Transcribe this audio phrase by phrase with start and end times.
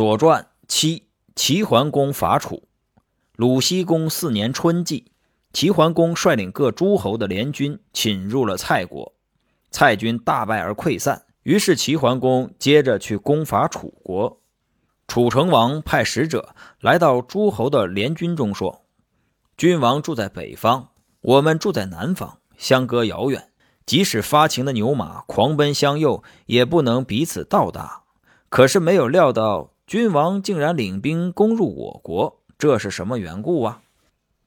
[0.00, 2.66] 左传七，齐桓公伐楚。
[3.36, 5.12] 鲁僖公四年春季，
[5.52, 9.12] 齐桓公率领各诸侯的联军侵入了蔡国，
[9.70, 11.26] 蔡军大败而溃散。
[11.42, 14.40] 于是齐桓公接着去攻伐楚国。
[15.06, 18.86] 楚成王派使者来到诸侯的联军中说
[19.58, 20.88] ：“君王住在北方，
[21.20, 23.50] 我们住在南方，相隔遥远，
[23.84, 28.04] 即使发情的牛马狂奔相诱，也不能彼此到达。
[28.48, 33.82] 可是没有料到。”君王竟然领兵攻入我国，这是什么缘故啊？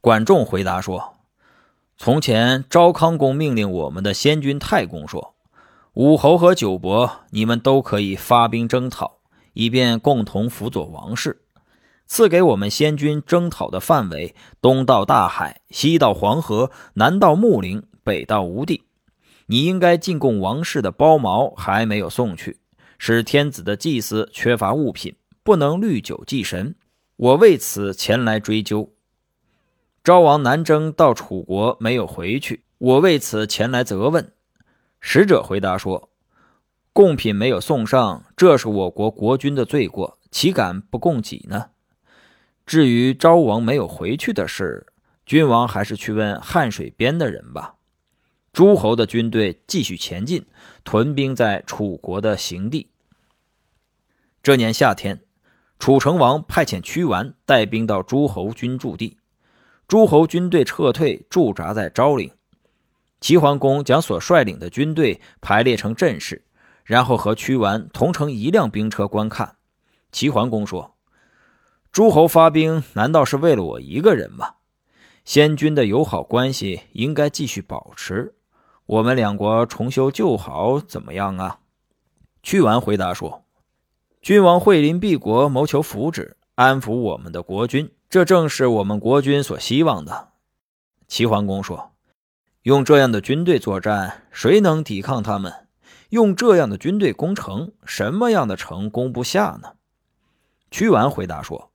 [0.00, 1.14] 管仲回答说
[1.98, 5.34] ：“从前昭康公命令我们的先君太公说，
[5.94, 9.18] 武侯和九伯，你们都可以发兵征讨，
[9.52, 11.42] 以便共同辅佐王室。
[12.06, 18.84] 赐给我们先君征讨的范围，东到大海，西到黄河，南到穆陵，北到吴地。
[19.46, 22.60] 你应该进贡王室的包茅还没有送去，
[22.96, 25.12] 使天子的祭祀缺乏物品。”
[25.42, 26.74] 不能虑酒祭神，
[27.16, 28.92] 我为此前来追究。
[30.04, 34.32] 昭王南征到楚国没有回去，我为此前来责问。
[35.00, 36.10] 使者回答说
[36.92, 41.70] ：“贡品没有送上，这是我国国君的罪过，岂敢不供给呢？
[42.64, 44.86] 至于昭王没有回去的事，
[45.26, 47.74] 君王还是去问汉水边的人吧。”
[48.52, 50.44] 诸侯的军队继续前进，
[50.84, 52.90] 屯兵在楚国的行地。
[54.42, 55.21] 这年夏天。
[55.82, 59.18] 楚成王派遣屈完带兵到诸侯军驻地，
[59.88, 62.30] 诸侯军队撤退，驻扎在昭陵。
[63.20, 66.44] 齐桓公将所率领的军队排列成阵势，
[66.84, 69.56] 然后和屈完同乘一辆兵车观看。
[70.12, 70.94] 齐桓公说
[71.90, 74.54] ：“诸侯发兵，难道是为了我一个人吗？
[75.24, 78.36] 先君的友好关系应该继续保持，
[78.86, 81.58] 我们两国重修旧好，怎么样啊？”
[82.40, 83.41] 屈完回答说。
[84.22, 90.28] 君王惠临敝国，谋求福祉，安抚我们的国君，这正是我们国君所希望的。
[91.08, 91.90] 齐桓公说
[92.62, 95.52] ：“用这样的军队作战，谁能抵抗他们？
[96.10, 99.72] 用这样的军队攻城，什么样的城攻不下呢？”
[100.70, 101.72] 屈完回答说：“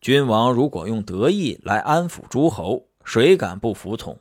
[0.00, 4.18] 君王如果用德义来安抚诸侯，谁敢不服从？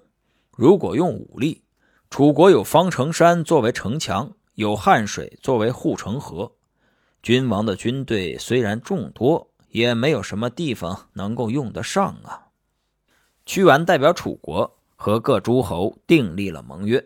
[0.58, 1.64] 如果用武力，
[2.10, 6.52] 楚国有方城山作为城墙，有汉水作为护城河。”
[7.22, 12.48] 君王的军队虽然众多，也没有什么地方能够用得上啊。
[13.46, 17.06] 屈完代表楚国和各诸侯订立了盟约。